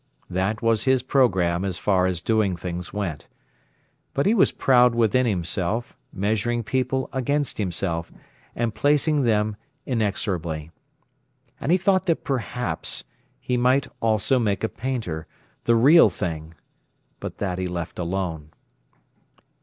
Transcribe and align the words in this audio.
That 0.31 0.63
was 0.63 0.85
his 0.85 1.03
programme 1.03 1.63
as 1.63 1.77
far 1.77 2.07
as 2.07 2.23
doing 2.23 2.55
things 2.55 2.91
went. 2.91 3.27
But 4.15 4.25
he 4.25 4.33
was 4.33 4.51
proud 4.51 4.95
within 4.95 5.27
himself, 5.27 5.95
measuring 6.11 6.63
people 6.63 7.07
against 7.13 7.59
himself, 7.59 8.11
and 8.55 8.73
placing 8.73 9.25
them, 9.25 9.57
inexorably. 9.85 10.71
And 11.59 11.71
he 11.71 11.77
thought 11.77 12.07
that 12.07 12.23
perhaps 12.23 13.03
he 13.39 13.57
might 13.57 13.85
also 13.99 14.39
make 14.39 14.63
a 14.63 14.69
painter, 14.69 15.27
the 15.65 15.75
real 15.75 16.09
thing. 16.09 16.55
But 17.19 17.37
that 17.37 17.59
he 17.59 17.67
left 17.67 17.99
alone. 17.99 18.49